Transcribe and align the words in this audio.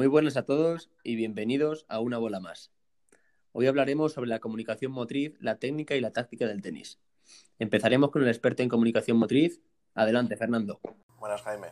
Muy 0.00 0.06
buenas 0.06 0.38
a 0.38 0.46
todos 0.46 0.88
y 1.04 1.14
bienvenidos 1.14 1.84
a 1.90 2.00
una 2.00 2.16
bola 2.16 2.40
más. 2.40 2.72
Hoy 3.52 3.66
hablaremos 3.66 4.14
sobre 4.14 4.30
la 4.30 4.38
comunicación 4.38 4.92
motriz, 4.92 5.36
la 5.40 5.58
técnica 5.58 5.94
y 5.94 6.00
la 6.00 6.10
táctica 6.10 6.46
del 6.46 6.62
tenis. 6.62 6.98
Empezaremos 7.58 8.10
con 8.10 8.22
el 8.22 8.28
experto 8.28 8.62
en 8.62 8.70
comunicación 8.70 9.18
motriz. 9.18 9.60
Adelante, 9.94 10.38
Fernando. 10.38 10.80
Buenas, 11.18 11.42
Jaime. 11.42 11.66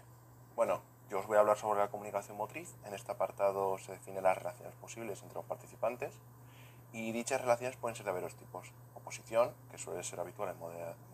Bueno, 0.54 0.82
yo 1.08 1.20
os 1.20 1.26
voy 1.26 1.38
a 1.38 1.40
hablar 1.40 1.56
sobre 1.56 1.78
la 1.78 1.88
comunicación 1.88 2.36
motriz. 2.36 2.76
En 2.84 2.92
este 2.92 3.12
apartado 3.12 3.78
se 3.78 3.92
definen 3.92 4.22
las 4.22 4.36
relaciones 4.36 4.74
posibles 4.74 5.22
entre 5.22 5.36
los 5.36 5.46
participantes 5.46 6.12
y 6.92 7.12
dichas 7.12 7.40
relaciones 7.40 7.78
pueden 7.78 7.96
ser 7.96 8.04
de 8.04 8.12
varios 8.12 8.36
tipos. 8.36 8.72
Oposición, 8.94 9.54
que 9.70 9.78
suele 9.78 10.02
ser 10.02 10.20
habitual 10.20 10.50
en 10.50 10.58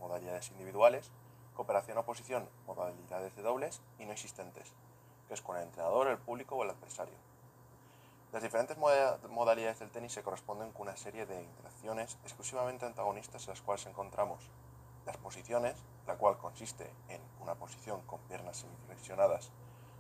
modalidades 0.00 0.50
individuales, 0.50 1.12
cooperación 1.54 1.96
oposición, 1.96 2.48
modalidades 2.66 3.36
de 3.36 3.42
dobles 3.42 3.82
y 4.00 4.04
no 4.04 4.10
existentes, 4.10 4.74
que 5.28 5.34
es 5.34 5.42
con 5.42 5.56
el 5.56 5.64
entrenador, 5.64 6.08
el 6.08 6.18
público 6.18 6.56
o 6.56 6.64
el 6.64 6.70
adversario. 6.70 7.14
Las 8.32 8.42
diferentes 8.42 8.76
modalidades 8.76 9.78
del 9.78 9.90
tenis 9.90 10.12
se 10.12 10.22
corresponden 10.22 10.72
con 10.72 10.88
una 10.88 10.96
serie 10.96 11.24
de 11.24 11.40
interacciones 11.40 12.18
exclusivamente 12.24 12.84
antagonistas 12.84 13.44
en 13.44 13.50
las 13.50 13.62
cuales 13.62 13.86
encontramos 13.86 14.50
las 15.06 15.16
posiciones, 15.18 15.76
la 16.06 16.16
cual 16.16 16.36
consiste 16.38 16.90
en 17.08 17.20
una 17.40 17.54
posición 17.54 18.00
con 18.02 18.18
piernas 18.22 18.56
semiflexionadas, 18.56 19.50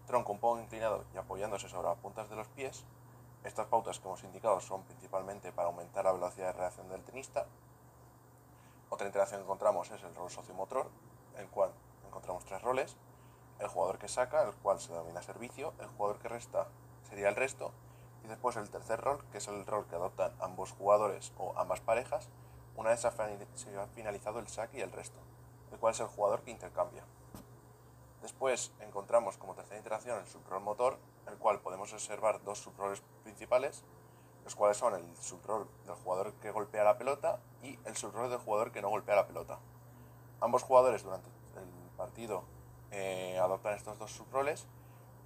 tronco 0.06 0.32
un 0.32 0.40
poco 0.40 0.60
inclinado 0.60 1.04
y 1.14 1.18
apoyándose 1.18 1.68
sobre 1.68 1.88
las 1.88 1.98
puntas 1.98 2.28
de 2.28 2.36
los 2.36 2.48
pies. 2.48 2.84
Estas 3.44 3.66
pautas 3.66 4.00
que 4.00 4.08
hemos 4.08 4.24
indicado 4.24 4.60
son 4.60 4.82
principalmente 4.82 5.52
para 5.52 5.68
aumentar 5.68 6.04
la 6.04 6.12
velocidad 6.12 6.46
de 6.48 6.52
reacción 6.54 6.88
del 6.88 7.04
tenista. 7.04 7.46
Otra 8.90 9.06
interacción 9.06 9.40
que 9.40 9.44
encontramos 9.44 9.90
es 9.90 10.02
el 10.02 10.14
rol 10.14 10.30
sociomotor, 10.30 10.90
en 11.34 11.42
el 11.42 11.48
cual 11.50 11.70
encontramos 12.06 12.44
tres 12.44 12.62
roles. 12.62 12.96
El 13.64 13.70
jugador 13.70 13.98
que 13.98 14.08
saca, 14.08 14.42
el 14.42 14.52
cual 14.56 14.78
se 14.78 14.92
denomina 14.92 15.22
servicio, 15.22 15.72
el 15.80 15.86
jugador 15.86 16.18
que 16.18 16.28
resta 16.28 16.68
sería 17.08 17.30
el 17.30 17.34
resto, 17.34 17.72
y 18.22 18.28
después 18.28 18.56
el 18.56 18.68
tercer 18.68 19.00
rol, 19.00 19.24
que 19.32 19.38
es 19.38 19.48
el 19.48 19.64
rol 19.64 19.86
que 19.86 19.94
adoptan 19.94 20.34
ambos 20.38 20.72
jugadores 20.72 21.32
o 21.38 21.58
ambas 21.58 21.80
parejas, 21.80 22.28
una 22.76 22.90
vez 22.90 23.00
se 23.00 23.08
ha 23.08 23.86
finalizado 23.94 24.38
el 24.38 24.48
saque 24.48 24.76
y 24.76 24.80
el 24.82 24.92
resto, 24.92 25.18
el 25.72 25.78
cual 25.78 25.94
es 25.94 26.00
el 26.00 26.08
jugador 26.08 26.42
que 26.42 26.50
intercambia. 26.50 27.04
Después 28.20 28.70
encontramos 28.80 29.38
como 29.38 29.54
tercera 29.54 29.78
interacción 29.78 30.18
el 30.18 30.26
subrol 30.26 30.60
motor, 30.60 30.98
el 31.26 31.38
cual 31.38 31.60
podemos 31.60 31.90
observar 31.94 32.44
dos 32.44 32.58
subroles 32.58 33.02
principales, 33.22 33.82
los 34.44 34.54
cuales 34.54 34.76
son 34.76 34.94
el 34.94 35.16
subrol 35.16 35.66
del 35.86 35.94
jugador 35.94 36.34
que 36.34 36.50
golpea 36.50 36.84
la 36.84 36.98
pelota 36.98 37.40
y 37.62 37.78
el 37.86 37.96
subrol 37.96 38.28
del 38.28 38.40
jugador 38.40 38.72
que 38.72 38.82
no 38.82 38.90
golpea 38.90 39.16
la 39.16 39.26
pelota. 39.26 39.58
Ambos 40.42 40.62
jugadores 40.62 41.02
durante 41.02 41.30
el 41.56 41.90
partido 41.96 42.44
eh, 42.94 43.38
adoptan 43.38 43.74
estos 43.74 43.98
dos 43.98 44.12
subroles 44.12 44.66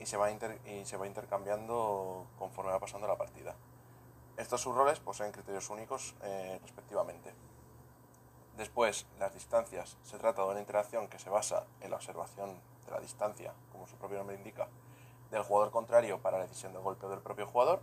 y 0.00 0.06
se 0.06 0.16
va, 0.16 0.30
y 0.30 0.84
se 0.84 0.96
va 0.96 1.06
intercambiando 1.06 2.26
conforme 2.38 2.72
va 2.72 2.80
pasando 2.80 3.06
la 3.06 3.16
partida. 3.16 3.54
Estos 4.38 4.62
subroles 4.62 5.00
poseen 5.00 5.32
criterios 5.32 5.68
únicos 5.68 6.14
eh, 6.22 6.58
respectivamente. 6.62 7.34
Después, 8.56 9.06
las 9.18 9.34
distancias. 9.34 9.98
Se 10.02 10.18
trata 10.18 10.42
de 10.42 10.48
una 10.48 10.60
interacción 10.60 11.08
que 11.08 11.18
se 11.18 11.30
basa 11.30 11.64
en 11.80 11.90
la 11.90 11.96
observación 11.96 12.60
de 12.86 12.92
la 12.92 13.00
distancia, 13.00 13.52
como 13.70 13.86
su 13.86 13.96
propio 13.96 14.18
nombre 14.18 14.36
indica, 14.36 14.68
del 15.30 15.42
jugador 15.42 15.70
contrario 15.70 16.20
para 16.20 16.38
la 16.38 16.44
decisión 16.44 16.72
de 16.72 16.78
golpeo 16.78 17.10
del 17.10 17.20
propio 17.20 17.46
jugador. 17.46 17.80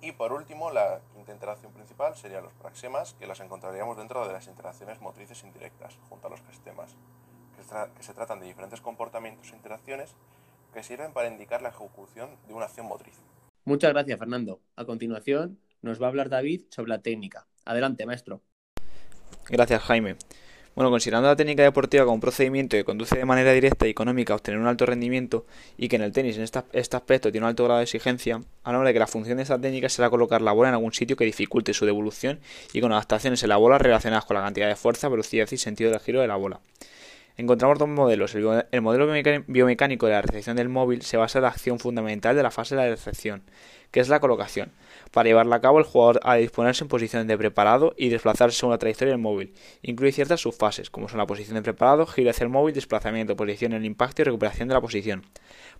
Y 0.00 0.12
por 0.12 0.32
último, 0.32 0.70
la 0.70 1.00
quinta 1.12 1.32
interacción 1.32 1.72
principal 1.72 2.16
sería 2.16 2.40
los 2.40 2.52
praxemas, 2.54 3.14
que 3.14 3.26
las 3.26 3.38
encontraríamos 3.38 3.96
dentro 3.96 4.26
de 4.26 4.32
las 4.32 4.48
interacciones 4.48 5.00
motrices 5.00 5.44
indirectas, 5.44 5.96
junto 6.08 6.26
a 6.26 6.30
los 6.30 6.42
gestemas, 6.42 6.96
que, 7.62 7.96
que 7.96 8.02
se 8.02 8.14
tratan 8.14 8.40
de 8.40 8.46
diferentes 8.46 8.80
comportamientos 8.80 9.52
e 9.52 9.56
interacciones 9.56 10.14
que 10.72 10.82
sirven 10.82 11.12
para 11.12 11.28
indicar 11.28 11.62
la 11.62 11.68
ejecución 11.68 12.30
de 12.48 12.54
una 12.54 12.66
acción 12.66 12.86
motriz. 12.86 13.14
Muchas 13.64 13.92
gracias, 13.92 14.18
Fernando. 14.18 14.60
A 14.76 14.84
continuación, 14.84 15.58
nos 15.82 16.00
va 16.00 16.06
a 16.06 16.08
hablar 16.08 16.28
David 16.28 16.62
sobre 16.70 16.88
la 16.88 17.02
técnica. 17.02 17.46
Adelante, 17.64 18.06
maestro. 18.06 18.40
Gracias, 19.48 19.82
Jaime. 19.82 20.16
Bueno, 20.74 20.90
considerando 20.90 21.28
la 21.28 21.36
técnica 21.36 21.62
deportiva 21.62 22.04
como 22.04 22.14
un 22.14 22.20
procedimiento 22.20 22.78
que 22.78 22.84
conduce 22.84 23.16
de 23.18 23.26
manera 23.26 23.52
directa 23.52 23.86
y 23.86 23.90
económica 23.90 24.32
a 24.32 24.36
obtener 24.36 24.58
un 24.58 24.66
alto 24.66 24.86
rendimiento 24.86 25.44
y 25.76 25.88
que 25.88 25.96
en 25.96 26.02
el 26.02 26.12
tenis 26.12 26.38
en 26.38 26.44
este 26.44 26.96
aspecto 26.96 27.30
tiene 27.30 27.44
un 27.44 27.50
alto 27.50 27.64
grado 27.64 27.78
de 27.78 27.84
exigencia, 27.84 28.40
hablamos 28.64 28.86
de 28.86 28.94
que 28.94 28.98
la 28.98 29.06
función 29.06 29.36
de 29.36 29.42
esta 29.42 29.60
técnica 29.60 29.90
será 29.90 30.08
colocar 30.08 30.40
la 30.40 30.52
bola 30.52 30.70
en 30.70 30.74
algún 30.74 30.94
sitio 30.94 31.14
que 31.14 31.26
dificulte 31.26 31.74
su 31.74 31.84
devolución 31.84 32.40
y 32.72 32.80
con 32.80 32.90
adaptaciones 32.90 33.42
en 33.42 33.50
la 33.50 33.58
bola 33.58 33.76
relacionadas 33.76 34.24
con 34.24 34.34
la 34.34 34.42
cantidad 34.42 34.66
de 34.66 34.76
fuerza, 34.76 35.10
velocidad 35.10 35.46
y 35.50 35.58
sentido 35.58 35.90
del 35.90 36.00
giro 36.00 36.22
de 36.22 36.28
la 36.28 36.36
bola. 36.36 36.60
Encontramos 37.38 37.78
dos 37.78 37.88
modelos. 37.88 38.34
El, 38.34 38.82
modelo 38.82 39.10
biomecánico 39.46 40.06
de 40.06 40.12
la 40.12 40.22
recepción 40.22 40.56
del 40.56 40.68
móvil 40.68 41.00
se 41.00 41.16
basa 41.16 41.38
en 41.38 41.44
la 41.44 41.48
acción 41.48 41.78
fundamental 41.78 42.36
de 42.36 42.42
la 42.42 42.50
fase 42.50 42.76
de 42.76 42.82
la 42.82 42.88
recepción, 42.88 43.42
que 43.90 44.00
es 44.00 44.10
la 44.10 44.20
colocación. 44.20 44.70
Para 45.12 45.28
llevarla 45.28 45.56
a 45.56 45.60
cabo, 45.62 45.78
el 45.78 45.84
jugador 45.84 46.20
ha 46.24 46.34
de 46.34 46.42
disponerse 46.42 46.84
en 46.84 46.88
posición 46.88 47.26
de 47.26 47.38
preparado 47.38 47.94
y 47.96 48.10
desplazarse 48.10 48.58
según 48.58 48.72
la 48.72 48.78
trayectoria 48.78 49.12
del 49.12 49.20
móvil. 49.20 49.54
Incluye 49.80 50.12
ciertas 50.12 50.40
subfases, 50.40 50.90
como 50.90 51.08
son 51.08 51.18
la 51.18 51.26
posición 51.26 51.54
de 51.54 51.62
preparado, 51.62 52.04
giro 52.04 52.28
hacia 52.28 52.44
el 52.44 52.50
móvil, 52.50 52.74
desplazamiento, 52.74 53.34
posición 53.34 53.72
en 53.72 53.78
el 53.78 53.86
impacto 53.86 54.20
y 54.20 54.24
recuperación 54.26 54.68
de 54.68 54.74
la 54.74 54.82
posición. 54.82 55.24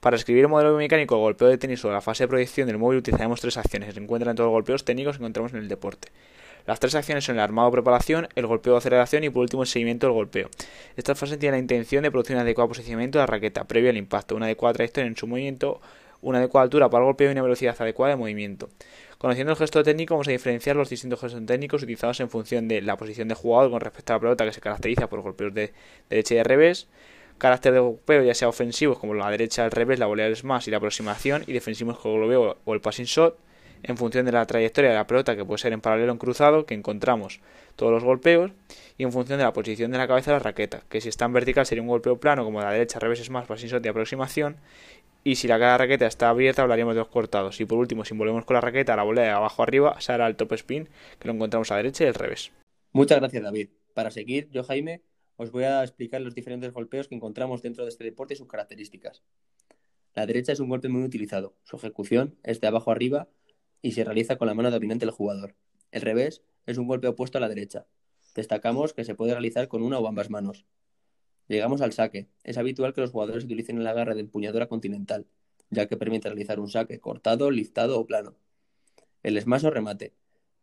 Para 0.01 0.17
escribir 0.17 0.45
el 0.45 0.49
modelo 0.49 0.71
biomecánico 0.71 1.17
de 1.17 1.21
golpeo 1.21 1.49
de 1.49 1.59
tenis 1.59 1.81
sobre 1.81 1.95
la 1.95 2.01
fase 2.01 2.25
de 2.25 2.29
proyección 2.29 2.67
del 2.67 2.79
móvil 2.79 2.99
utilizaremos 2.99 3.43
tres 3.43 3.59
acciones 3.59 3.89
que 3.89 3.95
se 3.95 4.01
encuentran 4.01 4.31
en 4.31 4.37
todos 4.37 4.49
los 4.49 4.53
golpeos 4.53 4.85
técnicos 4.87 5.19
que 5.19 5.23
encontramos 5.23 5.53
en 5.53 5.59
el 5.59 5.69
deporte. 5.69 6.09
Las 6.67 6.81
tres 6.81 6.95
acciones 6.95 7.25
son 7.25 7.37
el 7.37 7.41
armado 7.41 7.71
preparación, 7.71 8.29
el 8.35 8.47
golpeo 8.47 8.75
de 8.75 8.79
aceleración 8.79 9.25
y 9.25 9.31
por 9.31 9.43
último 9.43 9.63
el 9.63 9.69
seguimiento 9.69 10.07
del 10.07 10.15
golpeo. 10.15 10.49
Esta 10.97 11.15
fase 11.15 11.37
tiene 11.37 11.57
la 11.57 11.61
intención 11.61 12.03
de 12.03 12.11
producir 12.11 12.37
un 12.37 12.43
adecuado 12.43 12.69
posicionamiento 12.69 13.19
de 13.19 13.23
la 13.23 13.27
raqueta 13.27 13.65
previo 13.65 13.91
al 13.91 13.97
impacto, 13.97 14.37
una 14.37 14.47
adecuada 14.47 14.75
trayectoria 14.75 15.09
en 15.09 15.17
su 15.17 15.27
movimiento, 15.27 15.81
una 16.21 16.39
adecuada 16.39 16.65
altura 16.65 16.89
para 16.89 17.03
el 17.03 17.07
golpeo 17.07 17.29
y 17.29 17.33
una 17.33 17.43
velocidad 17.43 17.77
adecuada 17.79 18.15
de 18.15 18.17
movimiento. 18.17 18.71
Conociendo 19.19 19.53
el 19.53 19.59
gesto 19.59 19.83
técnico 19.83 20.15
vamos 20.15 20.29
a 20.29 20.33
diferenciar 20.33 20.77
los 20.77 20.89
distintos 20.89 21.21
gestos 21.21 21.45
técnicos 21.47 21.83
utilizados 21.83 22.21
en 22.21 22.31
función 22.31 22.69
de 22.69 22.81
la 22.81 22.97
posición 22.97 23.29
de 23.29 23.35
jugador 23.35 23.71
con 23.71 23.81
respecto 23.81 24.13
a 24.13 24.17
la 24.17 24.21
pelota 24.21 24.45
que 24.45 24.53
se 24.53 24.61
caracteriza 24.61 25.09
por 25.09 25.21
golpeos 25.21 25.53
de 25.55 25.73
derecha 26.09 26.35
y 26.35 26.37
de 26.39 26.45
revés, 26.45 26.89
carácter 27.39 27.73
de 27.73 27.81
golpeo 27.81 28.23
ya 28.23 28.35
sea 28.35 28.49
ofensivos 28.49 28.99
como 28.99 29.15
la 29.15 29.31
derecha 29.31 29.65
al 29.65 29.71
revés, 29.73 29.99
la 29.99 30.07
volea 30.07 30.33
smash 30.35 30.69
y 30.69 30.71
la 30.71 30.79
aproximación 30.79 31.45
y 31.47 31.53
defensivos 31.53 31.99
como 31.99 32.15
el 32.15 32.21
golpeo 32.21 32.57
o 32.65 32.75
el 32.75 32.81
passing 32.81 33.05
shot, 33.05 33.37
en 33.83 33.97
función 33.97 34.25
de 34.27 34.33
la 34.33 34.47
trayectoria 34.47 34.91
de 34.91 34.97
la 34.97 35.07
pelota, 35.07 35.37
que 35.37 35.45
puede 35.45 35.59
ser 35.59 35.73
en 35.73 35.81
paralelo 35.81 36.13
o 36.13 36.15
en 36.15 36.19
cruzado, 36.19 36.67
que 36.67 36.75
encontramos 36.75 37.41
todos 37.77 37.93
los 37.93 38.05
golpeos, 38.05 38.53
y 38.99 39.05
en 39.05 39.13
función 39.13 39.39
de 39.39 39.45
la 39.45 39.53
posición 39.53 39.91
de 39.91 39.99
la 39.99 40.07
cabeza 40.07 40.31
de 40.31 40.37
la 40.37 40.43
raqueta, 40.43 40.83
que 40.89 41.01
si 41.01 41.09
está 41.09 41.25
en 41.25 41.33
vertical 41.33 41.67
sería 41.67 41.83
un 41.83 41.89
golpeo 41.89 42.19
plano, 42.19 42.45
como 42.45 42.61
la 42.61 42.71
derecha, 42.71 42.99
revés 42.99 43.21
es 43.21 43.31
más, 43.31 43.47
passing 43.47 43.83
de 43.83 43.89
aproximación, 43.89 44.57
y 45.25 45.37
si 45.37 45.47
la 45.47 45.59
cara 45.59 45.73
de 45.73 45.73
la 45.73 45.79
raqueta 45.79 46.07
está 46.07 46.31
abierta 46.31 46.63
hablaríamos 46.63 46.95
de 46.95 47.01
los 47.01 47.09
cortados. 47.09 47.61
Y 47.61 47.65
por 47.65 47.79
último, 47.79 48.05
si 48.05 48.15
volvemos 48.15 48.45
con 48.45 48.55
la 48.55 48.61
raqueta, 48.61 48.97
la 48.97 49.05
bola 49.05 49.23
de 49.23 49.29
abajo 49.29 49.63
arriba, 49.63 50.01
será 50.01 50.27
el 50.27 50.37
top 50.37 50.53
spin, 50.55 50.89
que 51.19 51.29
lo 51.29 51.35
encontramos 51.35 51.71
a 51.71 51.77
derecha 51.77 52.05
y 52.05 52.09
al 52.09 52.15
revés. 52.15 52.51
Muchas 52.93 53.21
gracias, 53.21 53.43
David. 53.43 53.69
Para 53.95 54.11
seguir, 54.11 54.49
yo, 54.51 54.65
Jaime, 54.65 55.03
os 55.37 55.51
voy 55.53 55.65
a 55.65 55.83
explicar 55.83 56.21
los 56.21 56.35
diferentes 56.35 56.73
golpeos 56.73 57.09
que 57.09 57.15
encontramos 57.15 57.63
dentro 57.63 57.85
de 57.85 57.91
este 57.91 58.05
deporte 58.05 58.35
y 58.35 58.37
sus 58.37 58.49
características. 58.49 59.23
La 60.15 60.27
derecha 60.27 60.53
es 60.53 60.61
un 60.61 60.69
golpe 60.69 60.89
muy 60.89 61.05
utilizado. 61.05 61.55
Su 61.63 61.77
ejecución 61.77 62.37
es 62.43 62.61
de 62.61 62.67
abajo 62.67 62.91
arriba 62.91 63.29
y 63.83 63.93
se 63.93 64.05
realiza 64.05 64.37
con 64.37 64.47
la 64.49 64.55
mano 64.55 64.71
dominante 64.71 65.05
del 65.05 65.15
jugador. 65.15 65.57
El 65.91 66.03
revés 66.03 66.43
es 66.67 66.79
un 66.79 66.87
golpe 66.87 67.09
opuesto 67.09 67.39
a 67.39 67.41
la 67.41 67.49
derecha. 67.49 67.87
Destacamos 68.35 68.95
que 68.95 69.05
se 69.05 69.15
puede 69.15 69.33
realizar 69.33 69.69
con 69.69 69.83
una 69.83 69.99
o 69.99 70.07
ambas 70.07 70.31
manos. 70.31 70.65
Llegamos 71.49 71.83
al 71.83 71.93
saque. 71.93 72.29
Es 72.45 72.57
habitual 72.57 72.95
que 72.95 73.03
los 73.03 73.11
jugadores 73.11 73.45
utilicen 73.45 73.79
el 73.79 73.87
agarre 73.87 74.15
de 74.15 74.21
empuñadura 74.21 74.69
continental, 74.69 75.27
ya 75.71 75.87
que 75.87 75.97
permite 75.97 76.29
realizar 76.29 76.61
un 76.61 76.71
saque 76.71 77.01
cortado, 77.01 77.51
liftado 77.51 77.99
o 77.99 78.07
plano. 78.07 78.37
El 79.23 79.39
smash 79.41 79.67
o 79.67 79.71
remate. 79.71 80.15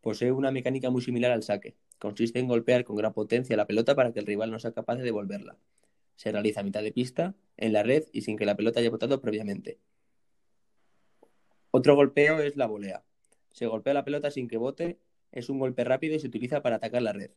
Posee 0.01 0.31
una 0.31 0.51
mecánica 0.51 0.89
muy 0.89 1.01
similar 1.01 1.31
al 1.31 1.43
saque. 1.43 1.75
Consiste 1.99 2.39
en 2.39 2.47
golpear 2.47 2.85
con 2.85 2.95
gran 2.95 3.13
potencia 3.13 3.57
la 3.57 3.67
pelota 3.67 3.93
para 3.95 4.13
que 4.13 4.19
el 4.19 4.25
rival 4.25 4.49
no 4.49 4.59
sea 4.59 4.71
capaz 4.71 4.95
de 4.95 5.03
devolverla. 5.03 5.57
Se 6.15 6.31
realiza 6.31 6.61
a 6.61 6.63
mitad 6.63 6.81
de 6.81 6.91
pista, 6.91 7.35
en 7.57 7.73
la 7.73 7.83
red 7.83 8.05
y 8.13 8.21
sin 8.21 8.37
que 8.37 8.45
la 8.45 8.55
pelota 8.55 8.79
haya 8.79 8.89
botado 8.89 9.21
previamente. 9.21 9.79
Otro 11.71 11.95
golpeo 11.95 12.39
es 12.39 12.55
la 12.55 12.65
volea. 12.65 13.03
Se 13.51 13.67
golpea 13.67 13.93
la 13.93 14.05
pelota 14.05 14.31
sin 14.31 14.47
que 14.47 14.57
bote, 14.57 14.99
es 15.31 15.49
un 15.49 15.59
golpe 15.59 15.83
rápido 15.83 16.15
y 16.15 16.19
se 16.19 16.27
utiliza 16.27 16.61
para 16.61 16.77
atacar 16.77 17.01
la 17.01 17.13
red. 17.13 17.31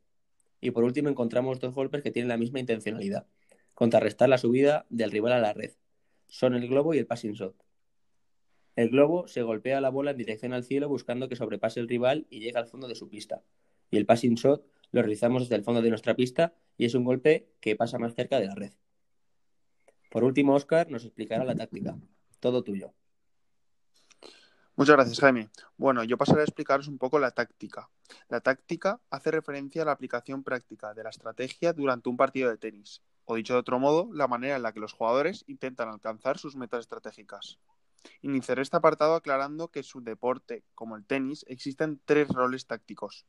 Y 0.61 0.71
por 0.71 0.85
último 0.85 1.09
encontramos 1.09 1.61
dos 1.61 1.75
golpes 1.75 2.03
que 2.03 2.11
tienen 2.11 2.29
la 2.29 2.37
misma 2.37 2.61
intencionalidad, 2.61 3.27
contrarrestar 3.75 4.29
la 4.29 4.39
subida 4.39 4.87
del 4.91 5.11
rival 5.11 5.33
a 5.33 5.41
la 5.41 5.53
red. 5.53 5.73
Son 6.29 6.55
el 6.55 6.69
globo 6.69 6.95
y 6.95 6.99
el 6.99 7.07
passing 7.07 7.33
shot. 7.33 7.57
El 8.77 8.89
globo 8.89 9.29
se 9.29 9.43
golpea 9.43 9.81
la 9.81 9.91
bola 9.91 10.13
en 10.13 10.17
dirección 10.17 10.53
al 10.53 10.65
cielo 10.65 10.89
buscando 10.89 11.29
que 11.29 11.37
sobrepase 11.37 11.81
el 11.81 11.89
rival 11.89 12.27
y 12.31 12.41
llegue 12.41 12.59
al 12.59 12.67
fondo 12.67 12.89
de 12.89 12.95
su 12.95 13.09
pista. 13.09 13.43
Y 13.91 13.99
el 13.99 14.07
passing 14.07 14.35
shot 14.35 14.65
lo 14.93 15.03
realizamos 15.03 15.43
desde 15.43 15.57
el 15.57 15.65
fondo 15.65 15.83
de 15.83 15.91
nuestra 15.91 16.15
pista 16.15 16.55
y 16.79 16.87
es 16.87 16.95
un 16.95 17.05
golpe 17.05 17.49
que 17.61 17.77
pasa 17.77 17.99
más 17.99 18.15
cerca 18.15 18.41
de 18.41 18.47
la 18.47 18.55
red. 18.55 18.73
Por 20.11 20.25
último, 20.25 20.55
Oscar 20.55 20.91
nos 20.91 21.05
explicará 21.05 21.45
la 21.45 21.55
táctica. 21.55 21.99
Todo 22.41 22.63
tuyo. 22.63 22.95
Muchas 24.75 24.97
gracias, 24.97 25.21
Jaime. 25.21 25.51
Bueno, 25.77 26.03
yo 26.03 26.17
pasaré 26.17 26.41
a 26.41 26.45
explicaros 26.45 26.89
un 26.89 26.97
poco 26.97 27.19
la 27.19 27.31
táctica. 27.31 27.91
La 28.29 28.41
táctica 28.41 29.01
hace 29.11 29.31
referencia 29.31 29.83
a 29.83 29.85
la 29.85 29.93
aplicación 29.93 30.43
práctica 30.43 30.95
de 30.95 31.03
la 31.03 31.11
estrategia 31.11 31.75
durante 31.75 32.09
un 32.09 32.17
partido 32.17 32.49
de 32.49 32.57
tenis, 32.57 33.03
o 33.27 33.35
dicho 33.35 33.53
de 33.53 33.59
otro 33.59 33.79
modo, 33.79 34.09
la 34.15 34.29
manera 34.29 34.57
en 34.57 34.63
la 34.63 34.73
que 34.73 34.81
los 34.81 34.95
jugadores 34.95 35.45
intentan 35.47 35.91
alcanzar 35.91 36.39
sus 36.39 36.57
metas 36.57 36.81
estratégicas. 36.81 37.59
Iniciaré 38.23 38.63
este 38.63 38.79
apartado 38.79 39.15
aclarando 39.15 39.69
que 39.69 39.81
en 39.81 39.85
su 39.85 40.03
deporte, 40.03 40.65
como 40.75 40.97
el 40.97 41.05
tenis, 41.05 41.45
existen 41.49 42.01
tres 42.07 42.29
roles 42.29 42.67
tácticos. 42.67 43.27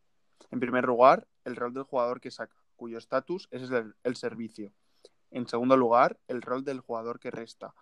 En 0.50 0.62
primer 0.62 0.86
lugar, 0.86 1.28
el 1.44 1.58
rol 1.58 1.74
del 1.74 1.84
jugador 1.84 2.22
que 2.22 2.32
saca, 2.32 2.56
cuyo 2.78 2.98
estatus 2.98 3.50
es 3.52 3.70
el, 3.70 3.96
el 4.04 4.16
servicio. 4.16 4.72
En 5.30 5.46
segundo 5.48 5.76
lugar, 5.76 6.18
el 6.30 6.42
rol 6.42 6.64
del 6.64 6.80
jugador 6.80 7.20
que 7.20 7.32
resta, 7.32 7.76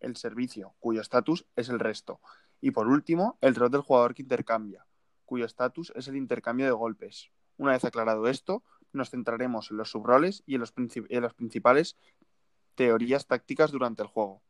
el 0.00 0.16
servicio, 0.16 0.74
cuyo 0.80 1.00
estatus 1.00 1.46
es 1.54 1.68
el 1.68 1.78
resto. 1.78 2.20
Y 2.62 2.70
por 2.70 2.86
último, 2.86 3.36
el 3.40 3.56
rol 3.56 3.72
del 3.72 3.80
jugador 3.82 4.14
que 4.14 4.22
intercambia, 4.22 4.86
cuyo 5.26 5.44
estatus 5.44 5.92
es 5.96 6.06
el 6.06 6.16
intercambio 6.16 6.64
de 6.64 6.72
golpes. 6.72 7.30
Una 7.58 7.72
vez 7.72 7.84
aclarado 7.84 8.28
esto, 8.28 8.62
nos 8.92 9.10
centraremos 9.10 9.72
en 9.72 9.78
los 9.78 9.90
subroles 9.90 10.44
y 10.46 10.54
en, 10.54 10.60
los 10.60 10.72
las 11.10 11.34
principales 11.34 11.96
teorías 12.76 13.26
tácticas 13.26 13.72
durante 13.72 14.02
el 14.02 14.08
juego. 14.08 14.42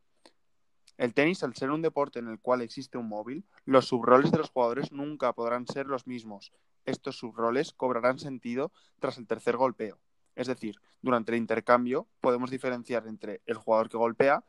El 0.99 1.15
tenis, 1.15 1.43
al 1.43 1.55
ser 1.55 1.71
un 1.71 1.81
deporte 1.81 2.19
en 2.19 2.29
el 2.29 2.39
cual 2.39 2.61
existe 2.61 2.99
un 2.99 3.09
móvil, 3.09 3.47
los 3.65 3.89
subroles 3.89 4.31
de 4.31 4.39
los 4.39 4.51
jugadores 4.51 4.93
nunca 4.93 5.33
podrán 5.33 5.67
ser 5.67 5.87
los 5.87 6.07
mismos. 6.07 6.53
Estos 6.85 7.17
subroles 7.17 7.73
cobrarán 7.73 8.19
sentido 8.19 8.73
tras 9.01 9.17
el 9.17 9.27
tercer 9.27 9.57
golpeo. 9.57 9.99
Es 10.37 10.49
decir, 10.49 10.77
durante 11.01 11.33
el 11.33 11.39
intercambio 11.39 12.09
podemos 12.21 12.51
diferenciar 12.51 13.07
entre 13.07 13.41
el 13.47 13.57
jugador 13.57 13.89
que 13.89 13.97
golpea 13.97 14.45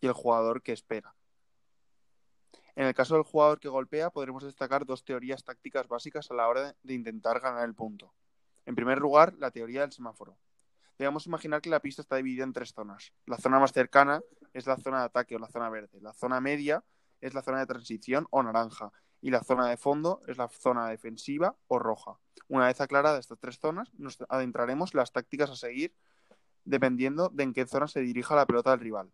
y 0.00 0.06
el 0.06 0.14
jugador 0.14 0.62
que 0.62 0.72
espera. 0.72 1.14
En 2.76 2.86
el 2.86 2.94
caso 2.94 3.14
del 3.14 3.24
jugador 3.24 3.58
que 3.58 3.68
golpea, 3.68 4.10
podremos 4.10 4.44
destacar 4.44 4.84
dos 4.84 5.02
teorías 5.02 5.42
tácticas 5.42 5.88
básicas 5.88 6.30
a 6.30 6.34
la 6.34 6.46
hora 6.46 6.76
de 6.82 6.94
intentar 6.94 7.40
ganar 7.40 7.64
el 7.64 7.74
punto. 7.74 8.12
En 8.66 8.74
primer 8.74 8.98
lugar, 8.98 9.32
la 9.38 9.50
teoría 9.50 9.80
del 9.80 9.92
semáforo. 9.92 10.36
Debemos 10.98 11.26
imaginar 11.26 11.62
que 11.62 11.70
la 11.70 11.80
pista 11.80 12.02
está 12.02 12.16
dividida 12.16 12.44
en 12.44 12.52
tres 12.52 12.74
zonas. 12.74 13.14
La 13.24 13.38
zona 13.38 13.58
más 13.58 13.72
cercana 13.72 14.20
es 14.52 14.66
la 14.66 14.76
zona 14.76 15.00
de 15.00 15.04
ataque 15.06 15.36
o 15.36 15.38
la 15.38 15.48
zona 15.48 15.70
verde. 15.70 16.00
La 16.02 16.12
zona 16.12 16.40
media 16.40 16.84
es 17.22 17.32
la 17.32 17.42
zona 17.42 17.60
de 17.60 17.66
transición 17.66 18.26
o 18.30 18.42
naranja. 18.42 18.92
Y 19.22 19.30
la 19.30 19.42
zona 19.42 19.68
de 19.68 19.78
fondo 19.78 20.20
es 20.26 20.36
la 20.36 20.48
zona 20.48 20.88
defensiva 20.88 21.56
o 21.68 21.78
roja. 21.78 22.18
Una 22.48 22.66
vez 22.66 22.78
aclaradas 22.80 23.20
estas 23.20 23.38
tres 23.38 23.58
zonas, 23.58 23.92
nos 23.94 24.18
adentraremos 24.28 24.92
en 24.92 24.98
las 24.98 25.12
tácticas 25.12 25.50
a 25.50 25.56
seguir 25.56 25.94
dependiendo 26.64 27.30
de 27.30 27.44
en 27.44 27.54
qué 27.54 27.66
zona 27.66 27.88
se 27.88 28.00
dirija 28.00 28.36
la 28.36 28.44
pelota 28.44 28.70
del 28.72 28.80
rival. 28.80 29.10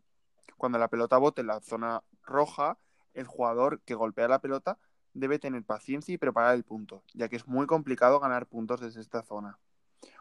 Cuando 0.57 0.79
la 0.79 0.89
pelota 0.89 1.19
bote 1.19 1.43
en 1.43 1.47
la 1.49 1.61
zona 1.61 2.03
roja, 2.25 2.79
el 3.15 3.27
jugador 3.27 3.81
que 3.83 3.95
golpea 3.95 4.29
la 4.29 4.41
pelota 4.41 4.79
debe 5.15 5.39
tener 5.39 5.65
paciencia 5.65 6.15
y 6.15 6.19
preparar 6.19 6.55
el 6.55 6.65
punto, 6.65 7.03
ya 7.15 7.29
que 7.29 7.37
es 7.37 7.47
muy 7.47 7.67
complicado 7.67 8.21
ganar 8.21 8.47
puntos 8.47 8.81
desde 8.81 9.01
esta 9.01 9.23
zona. 9.23 9.59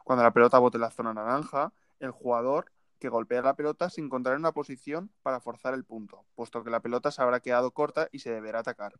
Cuando 0.04 0.24
la 0.24 0.32
pelota 0.32 0.60
bote 0.60 0.78
la 0.78 0.92
zona 0.92 1.14
naranja, 1.14 1.74
el 2.00 2.12
jugador 2.12 2.72
que 3.00 3.10
golpea 3.10 3.42
la 3.42 3.56
pelota 3.56 3.90
se 3.90 4.02
encontrará 4.02 4.36
en 4.36 4.42
una 4.42 4.52
posición 4.52 5.12
para 5.24 5.40
forzar 5.40 5.74
el 5.74 5.86
punto, 5.86 6.26
puesto 6.36 6.64
que 6.64 6.70
la 6.70 6.82
pelota 6.82 7.12
se 7.12 7.22
habrá 7.22 7.40
quedado 7.40 7.72
corta 7.72 8.08
y 8.12 8.20
se 8.20 8.32
deberá 8.32 8.60
atacar. 8.60 8.94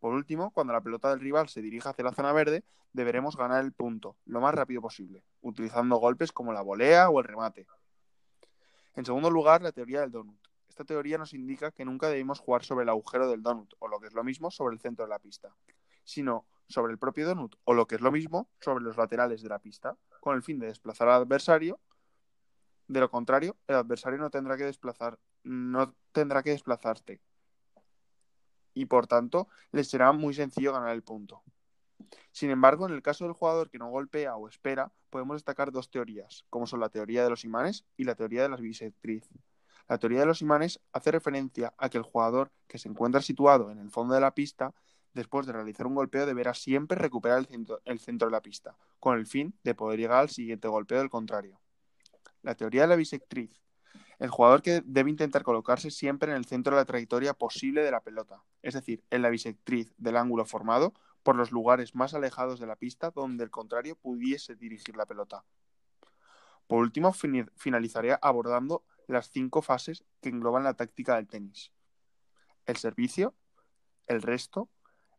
Por 0.00 0.12
último, 0.12 0.50
cuando 0.52 0.72
la 0.72 0.80
pelota 0.80 1.10
del 1.10 1.20
rival 1.20 1.48
se 1.48 1.62
dirija 1.62 1.90
hacia 1.90 2.04
la 2.04 2.12
zona 2.12 2.32
verde, 2.32 2.64
deberemos 2.92 3.36
ganar 3.36 3.64
el 3.64 3.72
punto 3.72 4.16
lo 4.26 4.40
más 4.40 4.54
rápido 4.54 4.80
posible, 4.80 5.24
utilizando 5.40 5.96
golpes 5.96 6.32
como 6.32 6.52
la 6.52 6.62
volea 6.62 7.08
o 7.10 7.20
el 7.20 7.26
remate. 7.26 7.66
En 8.94 9.04
segundo 9.04 9.30
lugar, 9.30 9.62
la 9.62 9.72
teoría 9.72 10.00
del 10.00 10.10
donut. 10.10 10.47
Esta 10.78 10.94
teoría 10.94 11.18
nos 11.18 11.34
indica 11.34 11.72
que 11.72 11.84
nunca 11.84 12.08
debemos 12.08 12.38
jugar 12.38 12.62
sobre 12.62 12.84
el 12.84 12.88
agujero 12.88 13.28
del 13.28 13.42
donut, 13.42 13.74
o 13.80 13.88
lo 13.88 13.98
que 13.98 14.06
es 14.06 14.12
lo 14.12 14.22
mismo, 14.22 14.48
sobre 14.52 14.74
el 14.74 14.80
centro 14.80 15.04
de 15.04 15.08
la 15.08 15.18
pista, 15.18 15.52
sino 16.04 16.46
sobre 16.68 16.92
el 16.92 17.00
propio 17.00 17.26
donut, 17.26 17.56
o 17.64 17.74
lo 17.74 17.88
que 17.88 17.96
es 17.96 18.00
lo 18.00 18.12
mismo, 18.12 18.48
sobre 18.60 18.84
los 18.84 18.96
laterales 18.96 19.42
de 19.42 19.48
la 19.48 19.58
pista, 19.58 19.96
con 20.20 20.36
el 20.36 20.42
fin 20.44 20.60
de 20.60 20.68
desplazar 20.68 21.08
al 21.08 21.22
adversario. 21.22 21.80
De 22.86 23.00
lo 23.00 23.10
contrario, 23.10 23.56
el 23.66 23.74
adversario 23.74 24.20
no 24.20 24.30
tendrá 24.30 24.56
que 24.56 24.66
desplazar, 24.66 25.18
no 25.42 25.96
tendrá 26.12 26.44
que 26.44 26.50
desplazarte. 26.50 27.20
Y 28.72 28.86
por 28.86 29.08
tanto, 29.08 29.48
le 29.72 29.82
será 29.82 30.12
muy 30.12 30.32
sencillo 30.32 30.72
ganar 30.72 30.90
el 30.90 31.02
punto. 31.02 31.42
Sin 32.30 32.50
embargo, 32.50 32.86
en 32.86 32.94
el 32.94 33.02
caso 33.02 33.24
del 33.24 33.32
jugador 33.32 33.68
que 33.68 33.78
no 33.78 33.90
golpea 33.90 34.36
o 34.36 34.46
espera, 34.46 34.92
podemos 35.10 35.34
destacar 35.34 35.72
dos 35.72 35.90
teorías, 35.90 36.44
como 36.50 36.68
son 36.68 36.78
la 36.78 36.88
teoría 36.88 37.24
de 37.24 37.30
los 37.30 37.44
imanes 37.44 37.84
y 37.96 38.04
la 38.04 38.14
teoría 38.14 38.42
de 38.42 38.48
la 38.50 38.56
bisectriz. 38.56 39.28
La 39.88 39.98
teoría 39.98 40.20
de 40.20 40.26
los 40.26 40.42
imanes 40.42 40.80
hace 40.92 41.10
referencia 41.10 41.72
a 41.78 41.88
que 41.88 41.96
el 41.96 42.04
jugador 42.04 42.52
que 42.66 42.78
se 42.78 42.88
encuentra 42.88 43.22
situado 43.22 43.70
en 43.70 43.78
el 43.78 43.90
fondo 43.90 44.14
de 44.14 44.20
la 44.20 44.34
pista, 44.34 44.74
después 45.14 45.46
de 45.46 45.54
realizar 45.54 45.86
un 45.86 45.94
golpeo, 45.94 46.26
deberá 46.26 46.52
siempre 46.52 46.98
recuperar 46.98 47.38
el 47.38 47.98
centro, 47.98 48.28
de 48.28 48.32
la 48.32 48.42
pista, 48.42 48.76
con 49.00 49.16
el 49.16 49.26
fin 49.26 49.54
de 49.64 49.74
poder 49.74 49.98
llegar 49.98 50.18
al 50.18 50.28
siguiente 50.28 50.68
golpeo 50.68 50.98
del 50.98 51.08
contrario. 51.08 51.58
La 52.42 52.54
teoría 52.54 52.82
de 52.82 52.88
la 52.88 52.96
bisectriz. 52.96 53.62
El 54.18 54.28
jugador 54.28 54.62
que 54.62 54.82
debe 54.84 55.10
intentar 55.10 55.42
colocarse 55.42 55.90
siempre 55.90 56.32
en 56.32 56.36
el 56.36 56.44
centro 56.44 56.74
de 56.74 56.82
la 56.82 56.84
trayectoria 56.84 57.32
posible 57.32 57.82
de 57.82 57.90
la 57.90 58.00
pelota, 58.00 58.42
es 58.62 58.74
decir, 58.74 59.02
en 59.10 59.22
la 59.22 59.30
bisectriz 59.30 59.94
del 59.96 60.16
ángulo 60.16 60.44
formado 60.44 60.92
por 61.22 61.34
los 61.34 61.50
lugares 61.50 61.94
más 61.94 62.14
alejados 62.14 62.60
de 62.60 62.66
la 62.66 62.76
pista 62.76 63.10
donde 63.10 63.44
el 63.44 63.50
contrario 63.50 63.96
pudiese 63.96 64.54
dirigir 64.54 64.96
la 64.96 65.06
pelota. 65.06 65.44
Por 66.66 66.80
último, 66.80 67.12
finalizaré 67.12 68.18
abordando 68.20 68.84
las 69.08 69.30
cinco 69.30 69.62
fases 69.62 70.04
que 70.20 70.28
engloban 70.28 70.64
la 70.64 70.74
táctica 70.74 71.16
del 71.16 71.26
tenis. 71.26 71.72
El 72.66 72.76
servicio, 72.76 73.34
el 74.06 74.22
resto, 74.22 74.68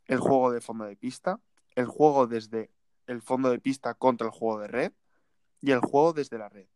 el 0.06 0.20
juego 0.20 0.52
de 0.52 0.62
fondo 0.62 0.86
de 0.86 0.96
pista, 0.96 1.40
el 1.76 1.86
juego 1.86 2.28
desde 2.28 2.72
el 3.08 3.22
fondo 3.22 3.50
de 3.50 3.60
pista 3.60 3.94
contra 3.96 4.28
el 4.28 4.32
juego 4.32 4.62
de 4.62 4.68
red 4.68 4.94
y 5.62 5.72
el 5.72 5.80
juego 5.80 6.14
desde 6.14 6.38
la 6.38 6.50
red. 6.50 6.68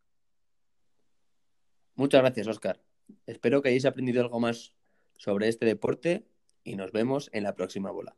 Muchas 1.95 2.21
gracias, 2.21 2.47
Oscar. 2.47 2.81
Espero 3.27 3.61
que 3.61 3.69
hayáis 3.69 3.85
aprendido 3.85 4.21
algo 4.21 4.39
más 4.39 4.75
sobre 5.17 5.47
este 5.47 5.65
deporte 5.65 6.27
y 6.63 6.75
nos 6.75 6.91
vemos 6.91 7.29
en 7.33 7.43
la 7.43 7.53
próxima 7.53 7.91
bola. 7.91 8.15